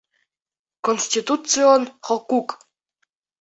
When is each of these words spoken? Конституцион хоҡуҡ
Конституцион 0.87 1.85
хоҡуҡ 2.11 2.57